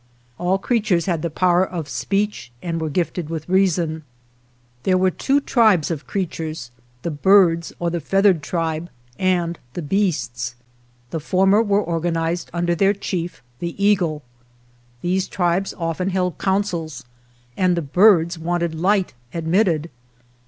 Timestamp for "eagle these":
13.85-15.27